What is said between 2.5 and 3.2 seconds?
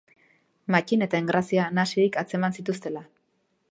zituztela.